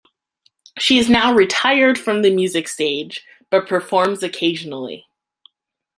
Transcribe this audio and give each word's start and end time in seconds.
She 0.79 0.97
is 0.97 1.11
now 1.11 1.31
retired 1.31 1.95
from 1.99 2.23
the 2.23 2.33
music 2.33 2.67
stage 2.67 3.23
but 3.51 3.67
performs 3.67 4.23
occasionally. 4.23 5.05